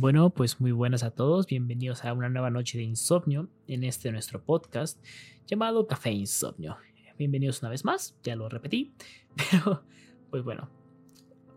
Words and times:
Bueno, 0.00 0.30
pues 0.30 0.60
muy 0.60 0.70
buenas 0.70 1.02
a 1.02 1.10
todos, 1.10 1.48
bienvenidos 1.48 2.04
a 2.04 2.12
una 2.12 2.28
nueva 2.28 2.50
noche 2.50 2.78
de 2.78 2.84
insomnio 2.84 3.48
en 3.66 3.82
este 3.82 4.12
nuestro 4.12 4.40
podcast 4.40 5.04
llamado 5.44 5.88
Café 5.88 6.12
Insomnio. 6.12 6.76
Bienvenidos 7.18 7.62
una 7.62 7.70
vez 7.70 7.84
más, 7.84 8.16
ya 8.22 8.36
lo 8.36 8.48
repetí, 8.48 8.94
pero 9.50 9.82
pues 10.30 10.44
bueno, 10.44 10.70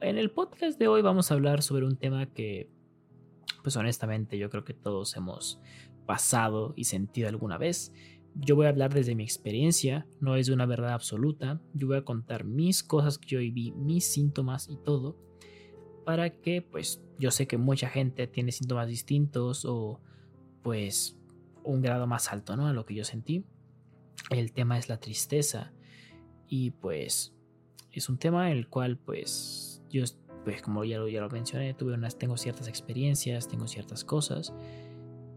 en 0.02 0.18
el 0.18 0.32
podcast 0.32 0.80
de 0.80 0.88
hoy 0.88 1.04
vamos 1.04 1.30
a 1.30 1.36
hablar 1.36 1.62
sobre 1.62 1.86
un 1.86 1.98
tema 1.98 2.34
que 2.34 2.68
pues 3.62 3.78
honestamente 3.78 4.40
yo 4.40 4.50
creo 4.50 4.64
que 4.64 4.74
todos 4.74 5.16
hemos 5.16 5.62
pasado 6.08 6.74
y 6.76 6.86
sentido 6.86 7.30
alguna 7.30 7.60
vez. 7.60 7.94
Yo 8.34 8.56
voy 8.56 8.66
a 8.66 8.70
hablar 8.70 8.92
desde 8.92 9.14
mi 9.14 9.24
experiencia, 9.24 10.08
no 10.20 10.36
es 10.36 10.48
de 10.48 10.54
una 10.54 10.66
verdad 10.66 10.94
absoluta, 10.94 11.62
yo 11.76 11.86
voy 11.86 11.98
a 11.98 12.06
contar 12.06 12.44
mis 12.44 12.82
cosas 12.82 13.20
que 13.20 13.28
yo 13.28 13.38
viví, 13.38 13.72
mis 13.74 14.12
síntomas 14.12 14.68
y 14.68 14.78
todo 14.78 15.31
para 16.04 16.30
que 16.42 16.62
pues 16.62 17.02
yo 17.20 17.32
sé 17.32 17.48
que 17.48 17.58
mucha 17.58 17.90
gente 17.90 18.28
tiene 18.28 18.52
síntomas 18.52 18.88
distintos 18.88 19.66
o 19.66 20.00
pues 20.64 21.18
un 21.64 21.82
grado 21.82 22.08
más 22.08 22.32
alto, 22.32 22.56
¿no? 22.56 22.68
A 22.68 22.74
lo 22.74 22.86
que 22.86 22.96
yo 22.96 23.04
sentí. 23.04 23.46
El 24.30 24.54
tema 24.54 24.78
es 24.78 24.90
la 24.90 25.00
tristeza 25.00 25.74
y 26.48 26.72
pues 26.72 27.34
es 27.92 28.10
un 28.10 28.18
tema 28.18 28.52
el 28.52 28.68
cual 28.68 28.98
pues 28.98 29.84
yo 29.90 30.04
pues 30.44 30.62
como 30.62 30.84
ya 30.84 30.98
lo, 30.98 31.08
ya 31.08 31.22
lo 31.22 31.30
mencioné, 31.30 31.74
tuve 31.74 31.94
unas 31.94 32.18
tengo 32.18 32.38
ciertas 32.38 32.68
experiencias, 32.68 33.48
tengo 33.48 33.68
ciertas 33.68 34.04
cosas 34.04 34.54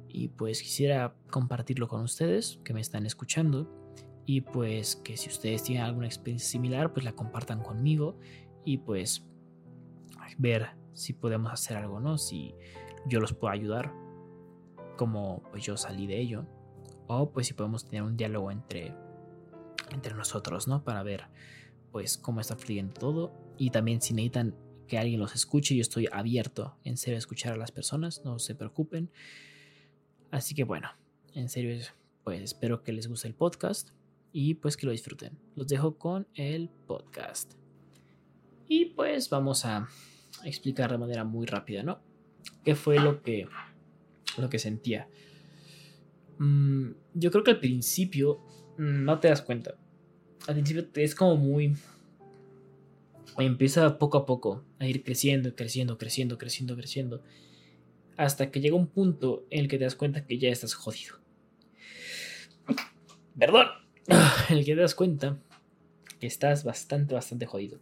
y 0.08 0.28
pues 0.28 0.62
quisiera 0.62 1.14
compartirlo 1.30 1.88
con 1.88 2.02
ustedes 2.02 2.58
que 2.64 2.72
me 2.72 2.80
están 2.80 3.04
escuchando 3.04 3.68
y 4.26 4.40
pues 4.40 4.96
que 4.96 5.16
si 5.16 5.28
ustedes 5.28 5.62
tienen 5.62 5.84
alguna 5.84 6.06
experiencia 6.06 6.48
similar 6.48 6.92
pues 6.92 7.04
la 7.04 7.12
compartan 7.12 7.62
conmigo 7.62 8.18
y 8.64 8.78
pues 8.78 9.26
ver 10.38 10.70
si 10.92 11.12
podemos 11.12 11.52
hacer 11.52 11.76
algo, 11.76 12.00
¿no? 12.00 12.18
Si 12.18 12.54
yo 13.06 13.20
los 13.20 13.34
puedo 13.34 13.52
ayudar, 13.52 13.92
como 14.96 15.42
pues 15.50 15.64
yo 15.64 15.76
salí 15.76 16.06
de 16.06 16.20
ello, 16.20 16.46
o 17.06 17.30
pues 17.30 17.46
si 17.46 17.54
podemos 17.54 17.84
tener 17.84 18.02
un 18.02 18.16
diálogo 18.16 18.50
entre, 18.50 18.94
entre 19.90 20.14
nosotros, 20.14 20.68
¿no? 20.68 20.84
Para 20.84 21.02
ver 21.02 21.24
pues 21.92 22.18
cómo 22.18 22.40
está 22.40 22.56
fluyendo 22.56 22.94
todo 22.94 23.32
y 23.56 23.70
también 23.70 24.00
si 24.00 24.14
necesitan 24.14 24.56
que 24.88 24.98
alguien 24.98 25.20
los 25.20 25.34
escuche, 25.34 25.74
yo 25.74 25.80
estoy 25.80 26.08
abierto 26.10 26.76
en 26.84 26.96
serio 26.96 27.16
a 27.16 27.18
escuchar 27.18 27.52
a 27.52 27.56
las 27.56 27.72
personas, 27.72 28.22
no 28.24 28.38
se 28.38 28.54
preocupen. 28.54 29.10
Así 30.30 30.54
que 30.54 30.64
bueno, 30.64 30.90
en 31.34 31.48
serio, 31.48 31.78
pues 32.22 32.42
espero 32.42 32.82
que 32.82 32.92
les 32.92 33.06
guste 33.06 33.28
el 33.28 33.34
podcast 33.34 33.90
y 34.32 34.54
pues 34.54 34.76
que 34.76 34.86
lo 34.86 34.92
disfruten. 34.92 35.38
Los 35.54 35.68
dejo 35.68 35.96
con 35.96 36.26
el 36.34 36.68
podcast. 36.68 37.54
Y 38.66 38.86
pues 38.86 39.30
vamos 39.30 39.64
a 39.64 39.88
explicar 40.44 40.90
de 40.90 40.98
manera 40.98 41.24
muy 41.24 41.46
rápida, 41.46 41.82
¿no? 41.82 42.00
¿Qué 42.64 42.74
fue 42.74 42.98
lo 42.98 43.22
que, 43.22 43.46
lo 44.38 44.48
que 44.48 44.58
sentía? 44.58 45.08
Mm, 46.38 46.90
yo 47.14 47.30
creo 47.30 47.44
que 47.44 47.52
al 47.52 47.60
principio 47.60 48.40
mm, 48.78 49.04
no 49.04 49.20
te 49.20 49.28
das 49.28 49.42
cuenta. 49.42 49.76
Al 50.46 50.54
principio 50.54 50.88
es 50.94 51.14
como 51.14 51.36
muy... 51.36 51.76
Empieza 53.36 53.98
poco 53.98 54.18
a 54.18 54.26
poco 54.26 54.64
a 54.78 54.86
ir 54.86 55.02
creciendo, 55.02 55.56
creciendo, 55.56 55.98
creciendo, 55.98 56.38
creciendo, 56.38 56.76
creciendo. 56.76 57.22
Hasta 58.16 58.50
que 58.50 58.60
llega 58.60 58.76
un 58.76 58.86
punto 58.86 59.44
en 59.50 59.60
el 59.60 59.68
que 59.68 59.78
te 59.78 59.84
das 59.84 59.96
cuenta 59.96 60.24
que 60.24 60.38
ya 60.38 60.50
estás 60.50 60.74
jodido. 60.74 61.16
Perdón. 63.38 63.66
En 64.50 64.58
el 64.58 64.64
que 64.66 64.74
te 64.74 64.82
das 64.82 64.94
cuenta 64.94 65.40
que 66.20 66.26
estás 66.26 66.64
bastante, 66.64 67.14
bastante 67.14 67.46
jodido. 67.46 67.80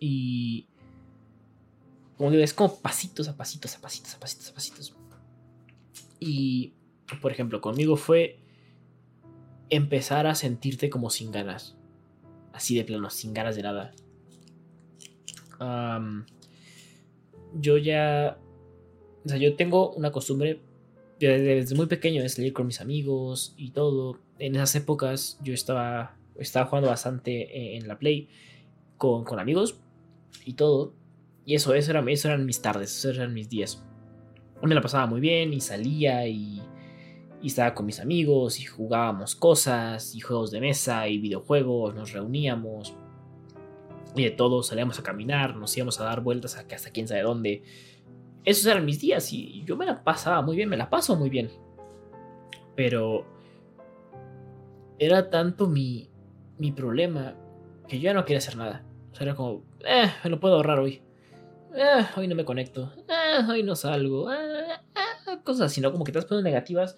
Y 0.00 0.66
como 2.16 2.30
como 2.54 2.80
pasitos 2.80 3.28
a 3.28 3.36
pasitos, 3.36 3.76
a 3.76 3.80
pasitos, 3.80 4.14
a 4.14 4.20
pasitos, 4.20 4.50
a 4.50 4.54
pasitos. 4.54 4.94
Y, 6.20 6.72
por 7.20 7.32
ejemplo, 7.32 7.60
conmigo 7.60 7.96
fue 7.96 8.38
empezar 9.68 10.26
a 10.26 10.34
sentirte 10.34 10.90
como 10.90 11.10
sin 11.10 11.32
ganas. 11.32 11.76
Así 12.52 12.76
de 12.76 12.84
plano, 12.84 13.10
sin 13.10 13.34
ganas 13.34 13.56
de 13.56 13.62
nada. 13.62 13.92
yo 17.54 17.78
ya... 17.78 18.38
O 19.24 19.28
sea, 19.28 19.38
yo 19.38 19.56
tengo 19.56 19.90
una 19.92 20.12
costumbre 20.12 20.60
desde 21.18 21.74
muy 21.74 21.86
pequeño 21.86 22.22
de 22.22 22.28
salir 22.28 22.52
con 22.52 22.66
mis 22.66 22.80
amigos 22.80 23.54
y 23.56 23.70
todo. 23.70 24.18
En 24.38 24.54
esas 24.54 24.74
épocas 24.76 25.38
yo 25.42 25.54
estaba, 25.54 26.16
estaba 26.38 26.66
jugando 26.66 26.90
bastante 26.90 27.76
en 27.76 27.88
la 27.88 27.98
Play 27.98 28.28
con, 28.98 29.24
con 29.24 29.40
amigos 29.40 29.78
y 30.44 30.54
todo. 30.54 30.92
Y 31.46 31.54
eso, 31.54 31.74
eso, 31.74 31.90
era, 31.90 32.00
eran 32.00 32.46
mis 32.46 32.62
tardes, 32.62 32.96
eso 32.96 33.10
eran 33.10 33.34
mis 33.34 33.48
días. 33.48 33.84
Me 34.62 34.74
la 34.74 34.80
pasaba 34.80 35.06
muy 35.06 35.20
bien 35.20 35.52
y 35.52 35.60
salía 35.60 36.26
y, 36.26 36.62
y 37.42 37.46
estaba 37.46 37.74
con 37.74 37.84
mis 37.84 38.00
amigos 38.00 38.60
y 38.60 38.64
jugábamos 38.64 39.36
cosas 39.36 40.14
y 40.14 40.20
juegos 40.20 40.50
de 40.50 40.60
mesa 40.60 41.06
y 41.08 41.18
videojuegos, 41.18 41.94
nos 41.94 42.12
reuníamos 42.12 42.96
y 44.16 44.24
de 44.24 44.30
todo, 44.30 44.62
salíamos 44.62 44.98
a 44.98 45.02
caminar, 45.02 45.56
nos 45.56 45.76
íbamos 45.76 46.00
a 46.00 46.04
dar 46.04 46.20
vueltas 46.22 46.56
hasta 46.56 46.90
quién 46.90 47.08
sabe 47.08 47.22
dónde. 47.22 47.62
Esos 48.44 48.66
eran 48.66 48.84
mis 48.84 49.00
días 49.00 49.32
y 49.32 49.64
yo 49.64 49.76
me 49.76 49.86
la 49.86 50.02
pasaba 50.04 50.40
muy 50.42 50.56
bien, 50.56 50.68
me 50.68 50.76
la 50.76 50.88
paso 50.88 51.16
muy 51.16 51.30
bien. 51.30 51.50
Pero 52.76 53.26
era 54.98 55.30
tanto 55.30 55.66
mi, 55.66 56.08
mi 56.58 56.72
problema 56.72 57.34
que 57.88 57.98
yo 57.98 58.04
ya 58.04 58.14
no 58.14 58.24
quería 58.24 58.38
hacer 58.38 58.56
nada. 58.56 58.84
O 59.12 59.14
sea, 59.14 59.26
era 59.26 59.34
como, 59.34 59.64
eh, 59.86 60.10
me 60.22 60.30
lo 60.30 60.40
puedo 60.40 60.56
ahorrar 60.56 60.78
hoy. 60.78 61.02
Eh, 61.76 62.06
hoy 62.16 62.28
no 62.28 62.36
me 62.36 62.44
conecto, 62.44 62.92
eh, 63.08 63.42
hoy 63.50 63.64
no 63.64 63.74
salgo, 63.74 64.32
eh, 64.32 64.38
cosas 65.42 65.72
así, 65.72 65.80
¿no? 65.80 65.90
Como 65.90 66.04
que 66.04 66.12
te 66.12 66.18
vas 66.18 66.26
poniendo 66.26 66.48
negativas 66.48 66.96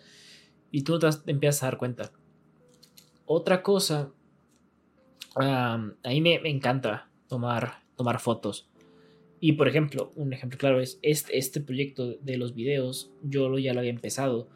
y 0.71 0.83
tú 0.83 0.99
te, 0.99 1.09
empiezas 1.29 1.63
a 1.63 1.67
dar 1.67 1.79
cuenta. 1.79 2.13
Otra 3.25 3.63
cosa, 3.63 4.13
a 5.35 5.79
mí 6.05 6.21
me, 6.21 6.35
encanta 6.45 7.09
tomar, 7.27 7.85
tomar 7.97 8.21
fotos. 8.21 8.69
Y 9.41 9.53
por 9.53 9.67
ejemplo, 9.67 10.13
un 10.15 10.35
ejemplo 10.35 10.59
claro 10.59 10.81
es 10.81 10.99
este, 11.01 11.39
este 11.39 11.63
proyecto 11.63 12.15
de 12.21 12.37
los 12.37 12.55
videos, 12.55 13.11
yo 13.23 13.49
lo, 13.49 13.59
ya 13.59 13.73
lo 13.73 13.81
había 13.81 13.91
empezado 13.91 14.49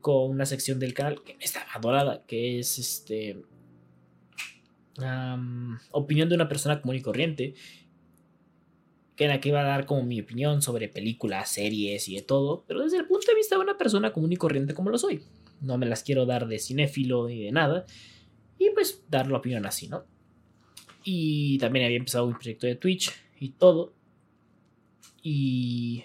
con 0.00 0.30
una 0.30 0.46
sección 0.46 0.78
del 0.78 0.94
canal 0.94 1.24
que 1.24 1.36
está 1.40 1.66
adorada, 1.74 2.24
que 2.26 2.60
es 2.60 2.78
este 2.78 3.42
opinión 5.90 6.28
de 6.28 6.36
una 6.36 6.46
persona 6.48 6.80
común 6.80 6.94
y 6.94 7.02
corriente 7.02 7.54
que 9.16 9.24
era 9.24 9.40
que 9.40 9.50
iba 9.50 9.60
a 9.60 9.64
dar 9.64 9.86
como 9.86 10.02
mi 10.02 10.20
opinión 10.20 10.62
sobre 10.62 10.88
películas, 10.88 11.50
series 11.50 12.08
y 12.08 12.16
de 12.16 12.22
todo, 12.22 12.64
pero 12.66 12.82
desde 12.82 12.98
el 12.98 13.06
punto 13.06 13.26
de 13.28 13.36
vista 13.36 13.56
de 13.56 13.62
una 13.62 13.78
persona 13.78 14.12
común 14.12 14.32
y 14.32 14.36
corriente 14.36 14.74
como 14.74 14.90
lo 14.90 14.98
soy. 14.98 15.22
No 15.60 15.78
me 15.78 15.86
las 15.86 16.02
quiero 16.02 16.26
dar 16.26 16.46
de 16.48 16.58
cinéfilo 16.58 17.28
ni 17.28 17.42
de 17.42 17.52
nada, 17.52 17.86
y 18.58 18.70
pues 18.70 19.04
dar 19.08 19.30
la 19.30 19.38
opinión 19.38 19.66
así, 19.66 19.88
¿no? 19.88 20.04
Y 21.04 21.58
también 21.58 21.84
había 21.84 21.98
empezado 21.98 22.26
un 22.26 22.34
proyecto 22.34 22.66
de 22.66 22.76
Twitch 22.76 23.12
y 23.38 23.50
todo, 23.50 23.92
y 25.22 26.04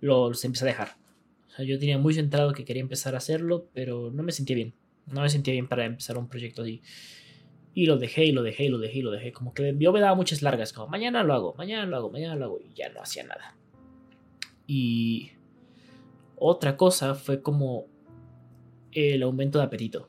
lo, 0.00 0.28
los 0.28 0.44
empecé 0.44 0.64
a 0.64 0.68
dejar. 0.68 0.96
O 1.48 1.56
sea, 1.56 1.64
yo 1.64 1.78
tenía 1.78 1.98
muy 1.98 2.14
centrado 2.14 2.52
que 2.52 2.64
quería 2.64 2.82
empezar 2.82 3.14
a 3.14 3.18
hacerlo, 3.18 3.68
pero 3.72 4.10
no 4.10 4.22
me 4.22 4.32
sentía 4.32 4.56
bien. 4.56 4.74
No 5.06 5.20
me 5.20 5.28
sentía 5.28 5.52
bien 5.52 5.68
para 5.68 5.84
empezar 5.84 6.18
un 6.18 6.28
proyecto 6.28 6.62
así. 6.62 6.82
Y 7.74 7.86
lo 7.86 7.96
dejé 7.96 8.26
y 8.26 8.32
lo 8.32 8.42
dejé 8.42 8.64
y 8.64 8.68
lo 8.68 8.78
dejé 8.78 8.98
y 8.98 9.02
lo 9.02 9.10
dejé. 9.10 9.32
Como 9.32 9.52
que 9.52 9.74
yo 9.78 9.92
me 9.92 10.00
daba 10.00 10.14
muchas 10.14 10.42
largas, 10.42 10.72
como 10.72 10.88
mañana 10.88 11.24
lo 11.24 11.34
hago, 11.34 11.54
mañana 11.58 11.86
lo 11.86 11.96
hago, 11.96 12.10
mañana 12.10 12.36
lo 12.36 12.44
hago. 12.44 12.60
Y 12.60 12.72
ya 12.74 12.88
no 12.90 13.02
hacía 13.02 13.24
nada. 13.24 13.56
Y 14.66 15.32
otra 16.36 16.76
cosa 16.76 17.14
fue 17.14 17.42
como 17.42 17.86
el 18.92 19.22
aumento 19.22 19.58
de 19.58 19.64
apetito. 19.64 20.08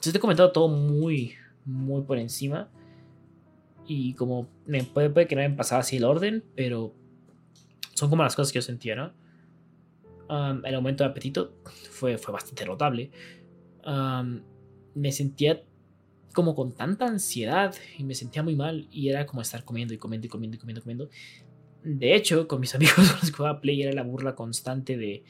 Se 0.00 0.12
te 0.12 0.18
comentado 0.18 0.52
todo 0.52 0.68
muy, 0.68 1.34
muy 1.64 2.02
por 2.02 2.18
encima. 2.18 2.68
Y 3.86 4.14
como 4.14 4.48
me 4.66 4.82
puede, 4.82 5.28
que 5.28 5.36
no 5.36 5.42
me 5.42 5.50
pasaba 5.50 5.82
así 5.82 5.98
el 5.98 6.04
orden, 6.04 6.44
pero 6.56 6.92
son 7.94 8.10
como 8.10 8.24
las 8.24 8.34
cosas 8.34 8.52
que 8.52 8.58
yo 8.58 8.62
sentía, 8.62 8.96
¿no? 8.96 9.12
el 10.28 10.74
aumento 10.74 11.04
de 11.04 11.10
apetito 11.10 11.54
fue, 11.90 12.18
fue 12.18 12.32
bastante 12.32 12.66
notable. 12.66 13.10
me 14.94 15.12
sentía 15.12 15.62
como 16.36 16.54
con 16.54 16.72
tanta 16.72 17.06
ansiedad 17.06 17.74
y 17.96 18.04
me 18.04 18.14
sentía 18.14 18.42
muy 18.42 18.54
mal 18.54 18.86
y 18.92 19.08
era 19.08 19.24
como 19.24 19.40
estar 19.40 19.64
comiendo 19.64 19.94
y 19.94 19.96
comiendo 19.96 20.26
y 20.26 20.28
comiendo 20.28 20.56
y 20.56 20.60
comiendo 20.60 20.82
comiendo. 20.82 21.08
De 21.82 22.14
hecho, 22.14 22.46
con 22.46 22.60
mis 22.60 22.74
amigos 22.76 22.94
con 22.94 23.06
los 23.06 23.30
que 23.30 23.32
jugaba 23.32 23.60
Play 23.62 23.82
era 23.82 23.94
la 23.94 24.02
burla 24.02 24.34
constante 24.34 24.98
de, 24.98 25.24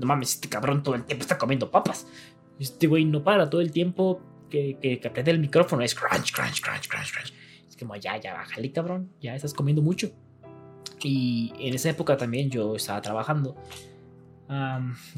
no 0.00 0.06
mames, 0.06 0.34
este 0.34 0.48
cabrón 0.48 0.82
todo 0.82 0.96
el 0.96 1.04
tiempo 1.04 1.22
está 1.22 1.38
comiendo 1.38 1.70
papas. 1.70 2.08
Este 2.58 2.88
güey 2.88 3.04
no 3.04 3.22
para 3.22 3.48
todo 3.48 3.60
el 3.60 3.70
tiempo 3.70 4.20
que, 4.50 4.78
que, 4.82 5.00
apriete 5.06 5.30
el 5.30 5.38
micrófono, 5.38 5.82
es 5.82 5.94
crunch, 5.94 6.32
crunch, 6.32 6.60
crunch, 6.60 6.88
crunch, 6.88 7.12
crunch. 7.12 7.32
Es 7.68 7.76
como, 7.76 7.94
ya, 7.94 8.16
ya, 8.16 8.34
bájale, 8.34 8.72
cabrón, 8.72 9.12
ya 9.20 9.36
estás 9.36 9.54
comiendo 9.54 9.80
mucho. 9.80 10.10
Y 11.04 11.52
en 11.60 11.74
esa 11.74 11.90
época 11.90 12.16
también 12.16 12.50
yo 12.50 12.74
estaba 12.74 13.00
trabajando. 13.00 13.54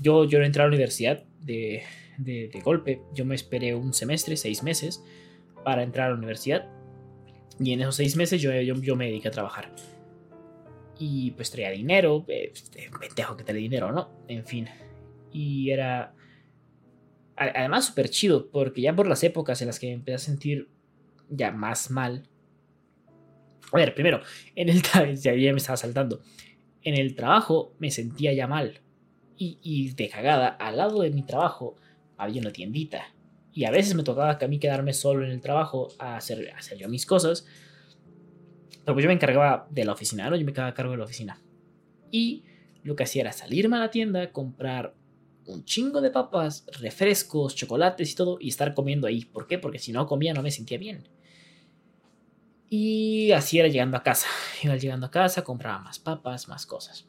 yo, 0.03 0.27
yo 0.27 0.39
entré 0.43 0.63
a 0.63 0.67
la 0.67 0.69
universidad 0.69 1.25
de, 1.41 1.83
de, 2.19 2.51
de, 2.53 2.61
golpe. 2.61 3.01
Yo 3.15 3.25
me 3.25 3.35
esperé 3.35 3.75
un 3.75 3.95
semestre, 3.95 4.37
seis 4.37 4.63
meses, 4.63 5.03
para 5.65 5.83
entrar 5.83 6.07
a 6.07 6.11
la 6.11 6.17
universidad. 6.17 6.69
Y 7.59 7.73
en 7.73 7.83
esos 7.83 7.97
seis 7.97 8.17
meses 8.17 8.41
yo, 8.41 8.53
yo, 8.53 8.97
me 8.97 9.07
dediqué 9.07 9.29
a 9.29 9.33
trabajar. 9.33 9.73
y 10.99 11.31
pues 11.33 11.51
traía 11.51 11.71
dinero, 11.71 12.25
eh, 12.29 12.51
este, 12.53 12.91
pendejo 12.99 13.37
que 13.37 13.45
trae 13.45 13.59
dinero, 13.59 13.91
¿no? 13.93 14.11
En 14.29 14.45
fin. 14.45 14.69
Y 15.33 15.71
era 15.71 16.15
además 17.41 17.87
súper 17.87 18.11
chido, 18.11 18.51
porque 18.51 18.83
ya 18.83 18.95
por 18.95 19.07
las 19.07 19.25
épocas 19.25 19.61
en 19.63 19.69
las 19.69 19.79
que 19.79 19.87
me 19.87 19.95
empecé 19.95 20.15
a 20.15 20.19
sentir 20.19 20.69
ya 21.29 21.51
más 21.51 21.91
mal. 21.91 22.29
A 23.73 23.77
ver, 23.77 23.95
primero, 23.95 24.21
en 24.55 24.69
el 24.69 24.83
ya, 25.17 25.35
ya 25.35 25.53
me 25.53 25.59
estaba 25.59 25.77
saltando. 25.77 26.21
En 26.83 26.99
el 26.99 27.15
trabajo 27.15 27.75
me 27.79 27.91
sentía 27.91 28.33
ya 28.33 28.47
mal. 28.47 28.81
Y, 29.37 29.59
y 29.63 29.95
de 29.95 30.09
cagada, 30.09 30.49
al 30.49 30.77
lado 30.77 31.01
de 31.01 31.11
mi 31.11 31.23
trabajo 31.23 31.77
había 32.19 32.43
una 32.43 32.53
tiendita. 32.53 33.15
Y 33.53 33.65
a 33.65 33.71
veces 33.71 33.95
me 33.95 34.03
tocaba 34.03 34.39
a 34.41 34.49
mí 34.49 34.59
quedarme 34.59 34.93
solo 34.93 35.25
en 35.25 35.33
el 35.33 35.41
trabajo 35.41 35.89
a 35.99 36.17
hacer, 36.17 36.53
a 36.53 36.75
yo 36.75 36.89
mis 36.89 37.07
cosas. 37.07 37.47
Pero 38.85 38.95
pues 38.95 39.03
yo 39.03 39.09
me 39.09 39.15
encargaba 39.15 39.67
de 39.71 39.85
la 39.85 39.93
oficina, 39.93 40.31
¿no? 40.31 40.37
Yo 40.37 40.45
me 40.45 40.53
quedaba 40.53 40.71
a 40.71 40.75
cargo 40.75 40.93
de 40.93 40.99
la 40.99 41.05
oficina. 41.05 41.43
Y 42.11 42.45
lo 42.83 42.97
que 42.97 43.05
hacía 43.05 43.23
era 43.23 43.33
salirme 43.33 43.77
a 43.77 43.81
la 43.81 43.91
tienda, 43.91 44.33
comprar 44.33 44.95
un 45.47 45.65
chingo 45.65 46.01
de 46.01 46.11
papas, 46.11 46.65
refrescos, 46.81 47.55
chocolates 47.55 48.13
y 48.13 48.15
todo, 48.15 48.39
y 48.41 48.49
estar 48.49 48.75
comiendo 48.75 49.07
ahí. 49.07 49.25
¿Por 49.25 49.47
qué? 49.47 49.59
Porque 49.59 49.79
si 49.79 49.93
no 49.93 50.07
comía 50.07 50.33
no 50.33 50.43
me 50.43 50.51
sentía 50.51 50.79
bien. 50.79 51.09
Y 52.69 53.33
así 53.33 53.59
era 53.59 53.69
llegando 53.69 53.97
a 53.97 54.03
casa. 54.03 54.29
Iba 54.63 54.77
llegando 54.77 55.07
a 55.07 55.11
casa, 55.11 55.43
compraba 55.43 55.81
más 55.81 55.99
papas, 55.99 56.49
más 56.49 56.67
cosas. 56.67 57.09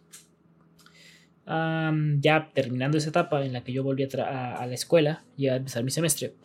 Ya 2.19 2.51
terminando 2.53 2.97
esa 2.97 3.09
etapa 3.09 3.43
en 3.43 3.53
la 3.53 3.63
que 3.63 3.73
yo 3.73 3.83
volví 3.83 4.03
a, 4.03 4.65
la 4.65 4.73
escuela 4.73 5.25
y 5.35 5.47
a 5.47 5.57
empezar 5.57 5.83
mi 5.83 5.91
semestre, 5.91 6.35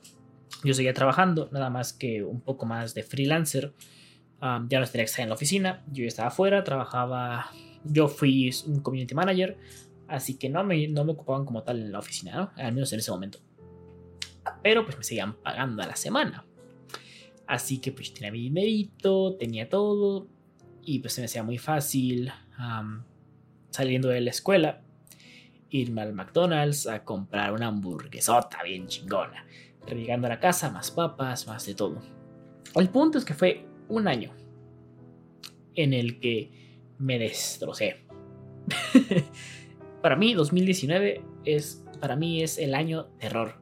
yo 0.64 0.74
seguía 0.74 0.94
trabajando, 0.94 1.48
nada 1.52 1.70
más 1.70 1.92
que 1.92 2.22
un 2.22 2.40
poco 2.40 2.66
más 2.66 2.94
de 2.94 3.02
freelancer. 3.02 3.72
ya 4.40 4.58
no 4.58 4.68
tenía 4.68 4.88
que 4.88 5.02
estar 5.02 5.22
en 5.22 5.28
la 5.28 5.34
oficina, 5.34 5.84
yo 5.92 6.04
estaba 6.04 6.28
afuera, 6.28 6.64
trabajaba. 6.64 7.50
Yo 7.88 8.08
fui 8.08 8.50
un 8.66 8.80
community 8.80 9.14
manager, 9.14 9.56
Así 10.08 10.34
que 10.34 10.48
no 10.48 10.62
me, 10.62 10.86
no 10.88 11.04
me 11.04 11.12
ocupaban 11.12 11.44
como 11.44 11.62
tal 11.62 11.80
en 11.80 11.92
la 11.92 11.98
oficina, 11.98 12.36
¿no? 12.36 12.50
Al 12.56 12.72
menos 12.72 12.92
en 12.92 13.00
ese 13.00 13.10
momento. 13.10 13.40
Pero 14.62 14.84
pues 14.84 14.96
me 14.96 15.04
seguían 15.04 15.34
pagando 15.34 15.82
a 15.82 15.86
la 15.86 15.96
semana. 15.96 16.44
Así 17.46 17.80
que 17.80 17.92
pues 17.92 18.14
tenía 18.14 18.30
mi 18.30 18.40
dinerito, 18.40 19.36
tenía 19.36 19.68
todo. 19.68 20.28
Y 20.82 21.00
pues 21.00 21.14
se 21.14 21.20
me 21.20 21.24
hacía 21.24 21.42
muy 21.42 21.58
fácil 21.58 22.32
saliendo 23.70 24.08
de 24.08 24.20
la 24.20 24.30
escuela 24.30 24.85
irme 25.70 26.02
al 26.02 26.12
McDonald's 26.12 26.86
a 26.86 27.04
comprar 27.04 27.52
una 27.52 27.68
hamburguesota 27.68 28.62
bien 28.62 28.86
chingona. 28.86 29.46
Llegando 29.86 30.26
a 30.26 30.30
la 30.30 30.40
casa, 30.40 30.70
más 30.70 30.90
papas, 30.90 31.46
más 31.46 31.64
de 31.66 31.74
todo. 31.74 32.00
El 32.74 32.88
punto 32.88 33.18
es 33.18 33.24
que 33.24 33.34
fue 33.34 33.66
un 33.88 34.08
año 34.08 34.32
en 35.74 35.92
el 35.92 36.18
que 36.18 36.50
me 36.98 37.18
destrocé. 37.18 38.04
para 40.02 40.16
mí 40.16 40.34
2019 40.34 41.22
es, 41.44 41.84
para 42.00 42.16
mí 42.16 42.42
es 42.42 42.58
el 42.58 42.74
año 42.74 43.06
terror. 43.18 43.60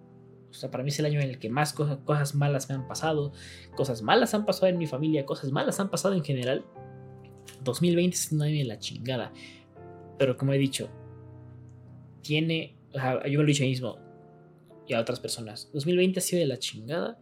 O 0.51 0.55
sea, 0.55 0.71
para 0.71 0.85
mí 0.85 0.91
es 0.91 0.99
el 1.01 1.07
año 1.07 1.21
en 1.21 1.31
el 1.31 1.39
que 1.39 1.51
más 1.51 1.73
cosas, 1.73 2.35
malas 2.35 2.69
me 2.69 2.77
han 2.77 2.87
pasado, 2.87 3.33
cosas 3.75 4.03
malas 4.03 4.35
han 4.35 4.47
pasado 4.47 4.69
en 4.69 4.79
mi 4.79 4.87
familia, 4.87 5.27
cosas 5.27 5.51
malas 5.51 5.81
han 5.81 5.91
pasado 5.91 6.15
en 6.15 6.25
general. 6.25 6.65
2020 7.65 8.17
es 8.17 8.33
un 8.33 8.39
de 8.39 8.65
la 8.65 8.79
chingada. 8.79 9.33
Pero 10.17 10.37
como 10.37 10.53
he 10.53 10.59
dicho, 10.59 10.89
tiene, 12.25 12.75
o 12.93 12.99
sea, 12.99 13.25
yo 13.27 13.39
me 13.39 13.45
lo 13.45 13.45
he 13.45 13.53
dicho 13.53 13.63
mismo 13.63 13.99
y 14.89 14.95
a 14.95 15.01
otras 15.01 15.21
personas, 15.21 15.71
2020 15.73 16.19
ha 16.19 16.23
sido 16.23 16.41
de 16.41 16.47
la 16.47 16.59
chingada, 16.59 17.19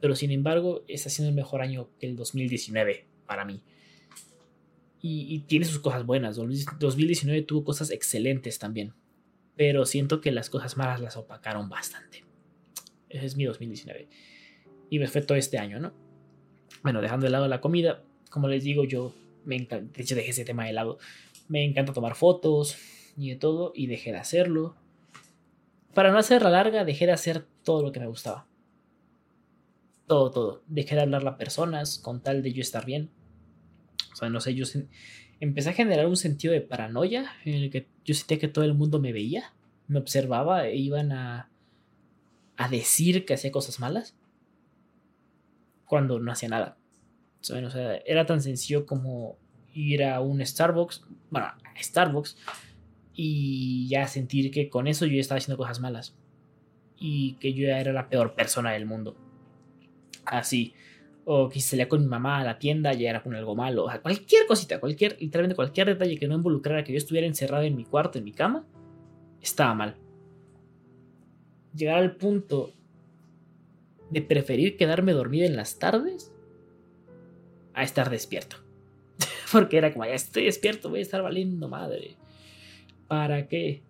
pero 0.00 0.14
sin 0.14 0.30
embargo 0.30 0.84
está 0.86 1.08
siendo 1.08 1.30
el 1.30 1.34
mejor 1.34 1.62
año 1.62 1.88
que 1.98 2.06
el 2.06 2.16
2019 2.16 3.06
para 3.26 3.46
mí 3.46 3.62
y, 5.06 5.40
tiene 5.40 5.66
sus 5.66 5.80
cosas 5.80 6.06
buenas. 6.06 6.36
2019 6.36 7.42
tuvo 7.42 7.62
cosas 7.62 7.90
excelentes 7.90 8.58
también. 8.58 8.94
Pero 9.54 9.84
siento 9.84 10.22
que 10.22 10.32
las 10.32 10.48
cosas 10.48 10.78
malas 10.78 11.00
las 11.02 11.18
opacaron 11.18 11.68
bastante. 11.68 12.24
Ese 13.10 13.26
es 13.26 13.36
mi 13.36 13.44
2019. 13.44 14.08
Y 14.88 14.98
me 14.98 15.06
fue 15.06 15.20
todo 15.20 15.36
este 15.36 15.58
año, 15.58 15.78
¿no? 15.78 15.92
Bueno, 16.82 17.02
dejando 17.02 17.24
de 17.24 17.30
lado 17.30 17.48
la 17.48 17.60
comida, 17.60 18.02
como 18.30 18.48
les 18.48 18.64
digo, 18.64 18.84
yo 18.84 19.14
me 19.44 19.56
encanta, 19.56 19.92
de 19.94 20.02
hecho 20.02 20.14
dejé 20.14 20.30
ese 20.30 20.46
tema 20.46 20.64
de 20.64 20.72
lado. 20.72 20.96
Me 21.48 21.64
encanta 21.64 21.92
tomar 21.92 22.14
fotos 22.14 22.74
y 23.16 23.30
de 23.30 23.36
todo, 23.36 23.72
y 23.74 23.86
dejé 23.86 24.12
de 24.12 24.18
hacerlo. 24.18 24.74
Para 25.94 26.10
no 26.10 26.18
hacer 26.18 26.42
la 26.42 26.50
larga, 26.50 26.84
dejé 26.84 27.06
de 27.06 27.12
hacer 27.12 27.46
todo 27.62 27.82
lo 27.82 27.92
que 27.92 28.00
me 28.00 28.06
gustaba. 28.06 28.46
Todo, 30.06 30.30
todo. 30.30 30.62
Dejé 30.66 30.96
de 30.96 31.02
hablar 31.02 31.26
a 31.26 31.36
personas 31.36 31.98
con 31.98 32.20
tal 32.20 32.42
de 32.42 32.52
yo 32.52 32.60
estar 32.60 32.84
bien. 32.84 33.10
O 34.12 34.16
sea, 34.16 34.28
no 34.28 34.40
sé, 34.40 34.54
yo 34.54 34.64
empecé 35.40 35.70
a 35.70 35.74
generar 35.74 36.06
un 36.06 36.16
sentido 36.16 36.52
de 36.52 36.60
paranoia 36.60 37.32
en 37.44 37.54
el 37.54 37.70
que 37.70 37.88
yo 38.04 38.14
sentía 38.14 38.38
que 38.38 38.48
todo 38.48 38.64
el 38.64 38.74
mundo 38.74 39.00
me 39.00 39.12
veía, 39.12 39.52
me 39.88 39.98
observaba 39.98 40.66
e 40.66 40.76
iban 40.76 41.12
a, 41.12 41.50
a 42.56 42.68
decir 42.68 43.24
que 43.24 43.34
hacía 43.34 43.50
cosas 43.50 43.80
malas 43.80 44.16
cuando 45.84 46.18
no 46.20 46.32
hacía 46.32 46.48
nada. 46.48 46.76
O 47.40 47.70
sea, 47.70 47.96
era 48.06 48.24
tan 48.24 48.40
sencillo 48.40 48.86
como 48.86 49.36
ir 49.74 50.04
a 50.04 50.20
un 50.20 50.44
Starbucks, 50.44 51.04
bueno, 51.30 51.46
a 51.46 51.82
Starbucks, 51.82 52.38
y 53.14 53.88
ya 53.88 54.06
sentir 54.08 54.50
que 54.50 54.68
con 54.68 54.86
eso 54.86 55.06
yo 55.06 55.20
estaba 55.20 55.38
haciendo 55.38 55.58
cosas 55.58 55.80
malas. 55.80 56.14
Y 56.98 57.34
que 57.34 57.54
yo 57.54 57.66
ya 57.66 57.80
era 57.80 57.92
la 57.92 58.08
peor 58.08 58.34
persona 58.34 58.72
del 58.72 58.86
mundo. 58.86 59.16
Así 60.24 60.74
o 61.24 61.48
que 61.48 61.60
salía 61.60 61.88
con 61.88 62.00
mi 62.00 62.06
mamá 62.06 62.40
a 62.40 62.44
la 62.44 62.58
tienda 62.58 62.92
y 62.94 63.06
era 63.06 63.22
con 63.22 63.34
algo 63.34 63.54
malo, 63.54 63.84
o 63.84 63.90
sea, 63.90 64.00
cualquier 64.00 64.46
cosita, 64.46 64.78
cualquier, 64.78 65.16
literalmente 65.20 65.56
cualquier 65.56 65.88
detalle 65.88 66.18
que 66.18 66.28
no 66.28 66.34
involucrara 66.34 66.84
que 66.84 66.92
yo 66.92 66.98
estuviera 66.98 67.26
encerrado 67.26 67.64
en 67.64 67.76
mi 67.76 67.84
cuarto, 67.84 68.18
en 68.18 68.24
mi 68.24 68.32
cama, 68.32 68.66
estaba 69.40 69.74
mal. 69.74 69.96
Llegar 71.74 71.96
al 71.96 72.16
punto 72.16 72.72
de 74.10 74.22
preferir 74.22 74.76
quedarme 74.76 75.12
dormido 75.12 75.46
en 75.46 75.56
las 75.56 75.78
tardes 75.78 76.32
a 77.72 77.82
estar 77.82 78.10
despierto. 78.10 78.56
Porque 79.52 79.78
era 79.78 79.92
como, 79.92 80.04
ya 80.04 80.12
estoy 80.12 80.44
despierto, 80.44 80.90
voy 80.90 81.00
a 81.00 81.02
estar 81.02 81.22
valiendo 81.22 81.68
madre. 81.68 82.16
¿Para 83.14 83.46
qué? 83.46 83.84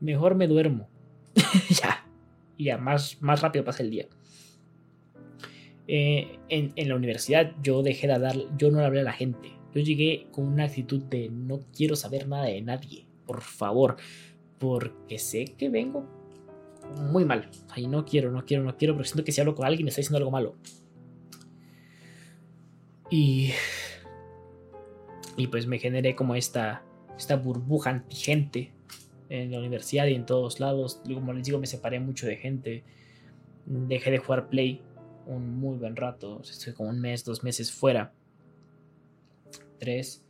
Mejor 0.00 0.34
me 0.34 0.48
duermo. 0.48 0.88
ya. 1.70 2.04
Y 2.56 2.64
ya 2.64 2.76
más, 2.76 3.22
más 3.22 3.40
rápido 3.40 3.64
pasa 3.64 3.84
el 3.84 3.90
día. 3.90 4.08
Eh, 5.86 6.40
en, 6.48 6.88
la 6.88 6.96
universidad 6.96 7.52
yo 7.62 7.84
dejé 7.84 8.08
de 8.08 8.18
dar, 8.18 8.34
yo 8.58 8.72
no 8.72 8.80
le 8.80 8.86
hablé 8.86 9.02
a 9.02 9.04
la 9.04 9.12
gente. 9.12 9.52
Yo 9.72 9.80
llegué 9.80 10.26
con 10.32 10.46
una 10.46 10.64
actitud 10.64 11.04
de 11.04 11.28
no 11.28 11.60
quiero 11.72 11.94
saber 11.94 12.26
nada 12.26 12.46
de 12.46 12.62
nadie, 12.62 13.06
por 13.26 13.42
favor, 13.42 13.94
porque 14.58 15.20
sé 15.20 15.44
que 15.56 15.68
vengo 15.68 16.04
muy 17.12 17.24
mal. 17.24 17.48
Ay, 17.70 17.86
no 17.86 18.04
quiero, 18.04 18.32
no 18.32 18.44
quiero, 18.44 18.64
no 18.64 18.76
quiero, 18.76 18.94
porque 18.94 19.08
siento 19.08 19.22
que 19.22 19.30
si 19.30 19.40
hablo 19.40 19.54
con 19.54 19.66
alguien 19.66 19.84
me 19.84 19.90
está 19.90 20.00
diciendo 20.00 20.18
algo 20.18 20.32
malo. 20.32 20.56
Y, 23.08 23.52
y 25.36 25.46
pues 25.46 25.68
me 25.68 25.78
generé 25.78 26.16
como 26.16 26.34
esta, 26.34 26.82
esta 27.16 27.36
burbuja 27.36 27.90
antigente 27.90 28.72
en 29.28 29.50
la 29.50 29.58
universidad 29.58 30.06
y 30.06 30.14
en 30.14 30.26
todos 30.26 30.60
lados. 30.60 31.00
Como 31.04 31.32
les 31.32 31.46
digo, 31.46 31.58
me 31.58 31.66
separé 31.66 32.00
mucho 32.00 32.26
de 32.26 32.36
gente. 32.36 32.84
Dejé 33.66 34.10
de 34.10 34.18
jugar 34.18 34.48
Play 34.48 34.82
un 35.26 35.58
muy 35.58 35.78
buen 35.78 35.96
rato. 35.96 36.40
Estoy 36.42 36.72
como 36.74 36.90
un 36.90 37.00
mes, 37.00 37.24
dos 37.24 37.42
meses 37.42 37.72
fuera. 37.72 38.12
Tres. 39.78 40.24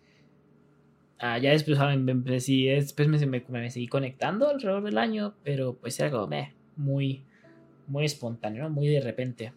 Ah, 1.18 1.38
ya 1.38 1.50
después, 1.50 1.78
después 1.78 3.08
me, 3.08 3.70
seguí 3.70 3.88
conectando 3.88 4.48
alrededor 4.48 4.82
del 4.82 4.98
año, 4.98 5.34
pero 5.42 5.74
pues 5.74 5.98
era 6.00 6.10
como 6.10 6.28
muy, 6.76 7.24
muy 7.86 8.04
espontáneo, 8.04 8.68
muy 8.68 8.88
de 8.88 9.00
repente. 9.00 9.52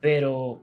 Pero, 0.00 0.60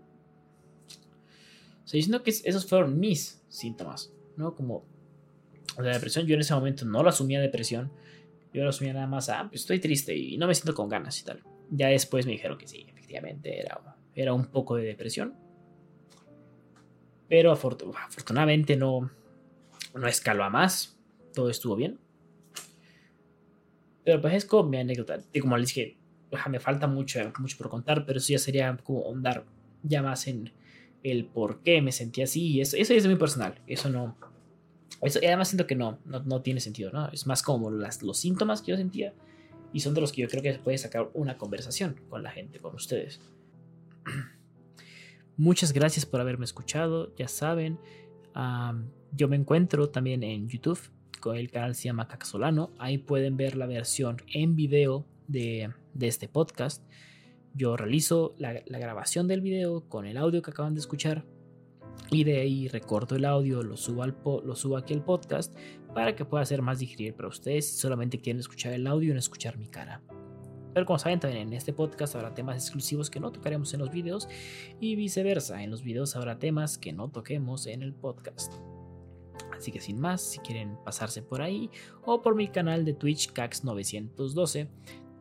estoy 1.85 1.99
diciendo 1.99 2.21
que 2.21 2.31
esos 2.31 2.67
fueron 2.67 2.99
mis 2.99 3.41
síntomas, 3.47 4.13
¿no? 4.35 4.53
Como 4.55 4.83
la 5.85 5.93
depresión, 5.93 6.25
yo 6.25 6.35
en 6.35 6.41
ese 6.41 6.53
momento 6.53 6.85
no 6.85 7.03
lo 7.03 7.09
asumía 7.09 7.39
depresión, 7.39 7.91
yo 8.53 8.63
lo 8.63 8.69
asumía 8.69 8.93
nada 8.93 9.07
más, 9.07 9.29
ah, 9.29 9.47
pues 9.49 9.61
estoy 9.61 9.79
triste 9.79 10.15
y 10.15 10.37
no 10.37 10.47
me 10.47 10.55
siento 10.55 10.73
con 10.73 10.89
ganas 10.89 11.19
y 11.21 11.23
tal. 11.23 11.43
Ya 11.69 11.87
después 11.87 12.25
me 12.25 12.31
dijeron 12.31 12.57
que 12.57 12.67
sí, 12.67 12.85
efectivamente 12.89 13.59
era, 13.59 13.79
era 14.15 14.33
un 14.33 14.45
poco 14.45 14.75
de 14.75 14.83
depresión. 14.83 15.35
Pero 17.27 17.51
afortunadamente 17.51 18.75
no, 18.75 19.11
no 19.93 20.07
escaló 20.07 20.43
a 20.43 20.49
más. 20.49 20.97
Todo 21.33 21.49
estuvo 21.49 21.75
bien. 21.75 21.99
Pero 24.03 24.21
pues 24.21 24.33
es 24.33 24.45
como 24.45 24.69
mi 24.69 24.77
anécdota. 24.77 25.19
Y 25.31 25.39
como 25.39 25.55
les 25.57 25.69
dije, 25.69 25.97
me 26.49 26.59
falta 26.59 26.87
mucho, 26.87 27.19
mucho 27.39 27.57
por 27.57 27.69
contar, 27.69 28.05
pero 28.05 28.17
eso 28.17 28.33
ya 28.33 28.39
sería 28.39 28.75
como 28.83 29.05
ahondar 29.05 29.45
ya 29.83 30.01
más 30.01 30.27
en 30.27 30.51
el 31.03 31.25
por 31.25 31.61
qué 31.61 31.81
me 31.81 31.91
sentía 31.91 32.23
así. 32.23 32.59
Eso, 32.59 32.77
eso 32.77 32.93
es 32.93 33.05
muy 33.05 33.15
personal. 33.15 33.61
Eso 33.67 33.89
no. 33.89 34.17
Además 35.01 35.47
siento 35.47 35.65
que 35.65 35.75
no, 35.75 35.99
no, 36.05 36.41
tiene 36.41 36.59
sentido, 36.59 36.91
¿no? 36.91 37.07
Es 37.09 37.25
más 37.25 37.41
como 37.41 37.71
las, 37.71 38.03
los 38.03 38.17
síntomas 38.17 38.61
que 38.61 38.71
yo 38.71 38.77
sentía 38.77 39.13
y 39.71 39.79
son 39.79 39.93
de 39.93 40.01
los 40.01 40.11
que 40.11 40.21
yo 40.21 40.27
creo 40.27 40.43
que 40.43 40.53
se 40.53 40.59
puede 40.59 40.77
sacar 40.77 41.09
una 41.13 41.37
conversación 41.37 42.01
con 42.09 42.23
la 42.23 42.31
gente, 42.31 42.59
con 42.59 42.75
ustedes. 42.75 43.21
Muchas 45.37 45.71
gracias 45.71 46.05
por 46.05 46.19
haberme 46.19 46.45
escuchado, 46.45 47.15
ya 47.15 47.27
saben, 47.27 47.79
Yo 49.13 49.27
me 49.27 49.37
encuentro 49.37 49.89
también 49.89 50.23
en 50.23 50.49
YouTube, 50.49 50.79
con 51.19 51.37
el 51.37 51.49
canal 51.49 51.75
se 51.75 51.85
llama 51.85 52.07
Caxolano. 52.07 52.71
Ahí 52.77 52.97
pueden 52.97 53.37
ver 53.37 53.55
la 53.55 53.65
versión 53.65 54.17
en 54.33 54.55
video 54.55 55.05
de, 55.27 55.71
este 55.99 56.27
podcast. 56.27 56.83
Yo 57.53 57.77
realizo 57.77 58.35
la, 58.37 58.53
grabación 58.67 59.27
del 59.27 59.41
video 59.41 59.87
con 59.87 60.05
el 60.05 60.17
audio 60.17 60.41
que 60.41 60.51
acaban 60.51 60.73
de 60.73 60.81
escuchar 60.81 61.25
y 62.11 62.23
de 62.23 62.39
ahí 62.39 62.67
recorto 62.67 63.15
el 63.15 63.25
audio, 63.25 63.61
lo 63.61 63.77
subo, 63.77 64.03
al 64.03 64.15
lo 64.23 64.55
subo 64.55 64.77
aquí 64.77 64.93
al 64.93 65.03
podcast 65.03 65.55
para 65.93 66.15
que 66.15 66.25
pueda 66.25 66.45
ser 66.45 66.61
más 66.61 66.79
digerible 66.79 67.13
para 67.13 67.27
ustedes 67.27 67.69
si 67.69 67.79
solamente 67.79 68.19
quieren 68.19 68.39
escuchar 68.39 68.73
el 68.73 68.87
audio 68.87 69.11
y 69.11 69.13
no 69.13 69.19
escuchar 69.19 69.57
mi 69.57 69.67
cara. 69.67 70.01
Pero 70.73 70.85
como 70.85 70.99
saben, 70.99 71.19
también 71.19 71.47
en 71.47 71.53
este 71.53 71.73
podcast 71.73 72.15
habrá 72.15 72.33
temas 72.33 72.57
exclusivos 72.57 73.09
que 73.09 73.19
no 73.19 73.31
tocaremos 73.31 73.73
en 73.73 73.79
los 73.79 73.91
videos 73.91 74.27
y 74.79 74.95
viceversa. 74.95 75.63
En 75.63 75.71
los 75.71 75.83
videos 75.83 76.15
habrá 76.15 76.37
temas 76.37 76.77
que 76.77 76.93
no 76.93 77.09
toquemos 77.09 77.65
en 77.67 77.81
el 77.81 77.93
podcast. 77.93 78.53
Así 79.57 79.71
que 79.71 79.81
sin 79.81 79.99
más, 79.99 80.21
si 80.21 80.39
quieren 80.39 80.77
pasarse 80.85 81.21
por 81.21 81.41
ahí 81.41 81.69
o 82.05 82.21
por 82.21 82.35
mi 82.35 82.47
canal 82.47 82.85
de 82.85 82.93
Twitch 82.93 83.33
Cax912, 83.33 84.69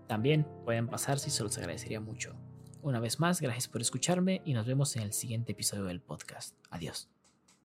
también 0.06 0.46
pueden 0.64 0.86
pasarse 0.86 1.28
y 1.28 1.32
se 1.32 1.42
los 1.42 1.56
agradecería 1.58 2.00
mucho. 2.00 2.34
Una 2.82 3.00
vez 3.00 3.18
más, 3.18 3.40
gracias 3.40 3.68
por 3.68 3.80
escucharme 3.80 4.40
y 4.44 4.54
nos 4.54 4.66
vemos 4.66 4.94
en 4.96 5.02
el 5.02 5.12
siguiente 5.12 5.52
episodio 5.52 5.84
del 5.84 6.00
podcast. 6.00 6.54
Adiós. 6.70 7.08